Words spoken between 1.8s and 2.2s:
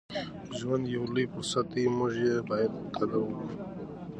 او موږ